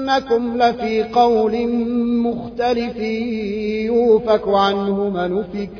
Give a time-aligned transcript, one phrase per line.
[0.00, 1.68] إنكم لفي قول
[2.16, 2.96] مختلف
[3.86, 5.70] يوفك عنه منفك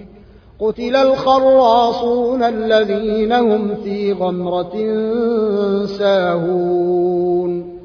[0.60, 4.76] قتل الخراصون الذين هم في غمرة
[5.86, 7.80] ساهون.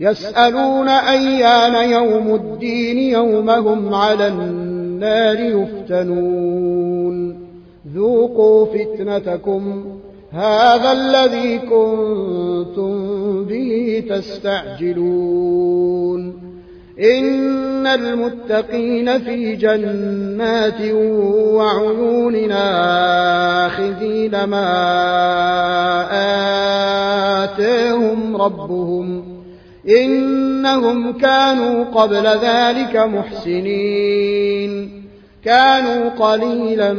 [0.00, 7.38] يسألون أيان يوم الدين يومهم على النار يفتنون.
[7.94, 9.84] ذوقوا فتنتكم.
[10.34, 12.94] هذا الذي كنتم
[13.44, 15.64] به تستعجلون.
[17.00, 20.80] إن المتقين في جنات
[21.54, 24.74] وعيون آخذين ما
[27.44, 29.24] آتاهم ربهم.
[29.88, 35.04] إنهم كانوا قبل ذلك محسنين.
[35.44, 36.92] كانوا قليلا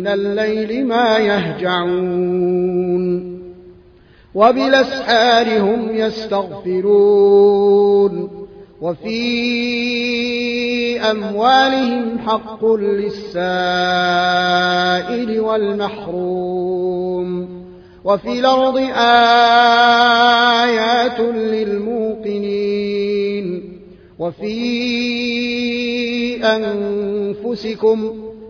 [0.00, 2.60] من الليل ما يهجعون
[4.34, 7.50] وبالأسحار هم يستغفرون
[8.80, 9.20] وفي
[11.00, 13.40] أموالهم حق للسائل
[15.40, 16.80] والمحروم
[18.04, 18.76] وفي الأرض
[20.56, 22.70] آيات للموقنين
[24.18, 24.60] وفي
[26.44, 28.29] أنفسكم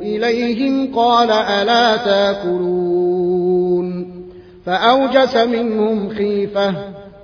[0.00, 3.52] إليهم قال ألا تأكلون
[4.66, 6.74] فأوجس منهم خيفة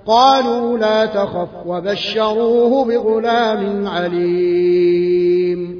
[0.07, 5.79] قالوا لا تخف وبشروه بغلام عليم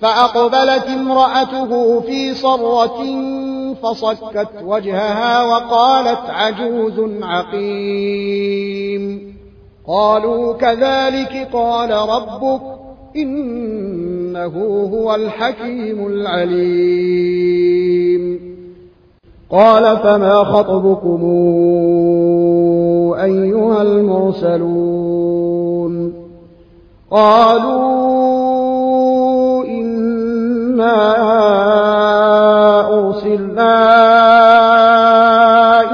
[0.00, 3.04] فأقبلت امرأته في صرة
[3.82, 8.82] فصكت وجهها وقالت عجوز عقيم
[9.86, 12.62] قالوا كذلك قال ربك
[14.32, 17.42] إنه هو الحكيم العليم.
[19.50, 21.20] قال فما خطبكم
[23.22, 25.12] أيها المرسلون؟
[27.10, 27.82] قالوا
[29.64, 30.96] إنا
[32.98, 33.72] أرسلنا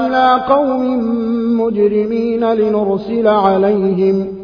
[0.07, 0.99] إلى قوم
[1.61, 4.38] مجرمين لنرسل عليهم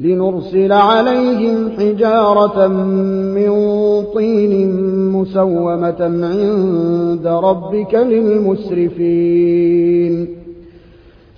[0.00, 3.52] لنرسل عليهم حجارة من
[4.14, 4.52] طين
[5.12, 9.46] مسومة عند ربك للمسرفين.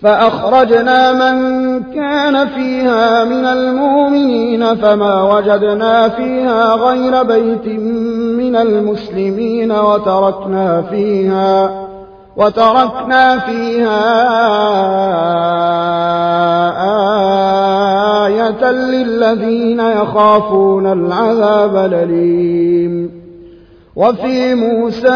[0.03, 1.39] فأخرجنا من
[1.83, 7.67] كان فيها من المؤمنين فما وجدنا فيها غير بيت
[8.39, 11.71] من المسلمين وتركنا فيها
[12.37, 13.99] وتركنا فيها
[18.49, 23.11] آية للذين يخافون العذاب الأليم.
[23.97, 25.09] وفي موسى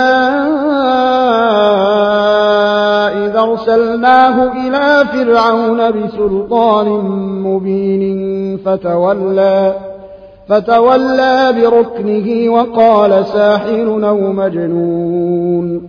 [3.24, 6.88] إذا أرسلناه إلى فرعون بسلطان
[7.44, 9.74] مبين فتولى
[10.48, 15.88] فتولى بركنه وقال ساحر أو مجنون.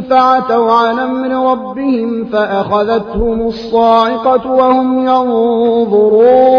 [0.00, 6.56] فعتوا عن أمر ربهم فأخذتهم الصاعقة وهم ينظرون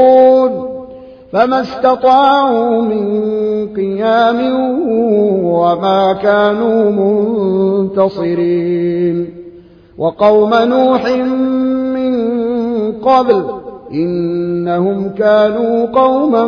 [1.31, 3.28] فما استطاعوا من
[3.75, 4.39] قيام
[5.44, 6.92] وما كانوا
[7.81, 9.30] منتصرين
[9.98, 11.07] وقوم نوح
[11.95, 12.38] من
[12.92, 13.44] قبل
[13.92, 16.48] إنهم كانوا قوما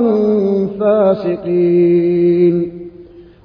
[0.79, 2.78] فاسقين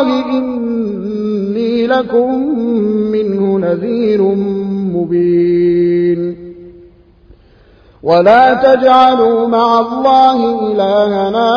[0.00, 2.58] الله إني لكم
[3.12, 4.22] منه نذير
[4.94, 6.36] مبين.
[8.02, 11.50] ولا تجعلوا مع الله إلهنا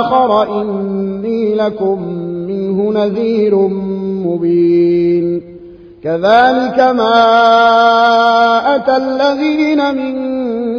[0.00, 2.02] آخر إني لكم
[2.48, 3.54] منه نذير
[4.26, 5.42] مبين.
[6.04, 7.16] كذلك ما
[8.76, 10.14] أتى الذين من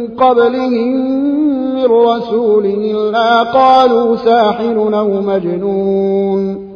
[0.08, 1.23] قبلهم
[1.88, 6.68] من رسول إلا قالوا ساحر أو مجنون.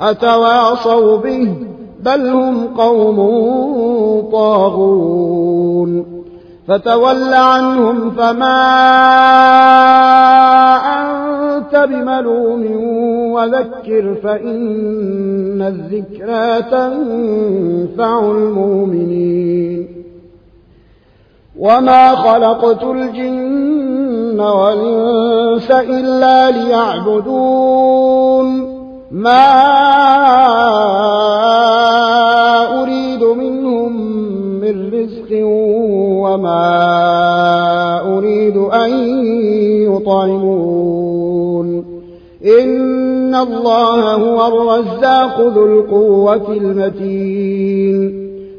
[0.00, 1.54] أتواصوا به؟
[2.02, 3.16] بل هم قوم
[4.32, 6.04] طاغون.
[6.68, 8.62] فتول عنهم فما
[11.00, 12.66] أنت بملوم
[13.32, 19.88] وذكر فإن الذكرى تنفع المؤمنين.
[21.58, 23.71] وما خلقت الجن
[24.40, 28.46] والإنس إلا ليعبدون.
[29.10, 29.52] ما
[32.82, 33.96] أريد منهم
[34.60, 35.46] من رزق
[36.22, 36.58] وما
[38.18, 38.90] أريد أن
[39.92, 41.68] يطعمون.
[42.60, 48.31] إن الله هو الرزاق ذو القوة المتين.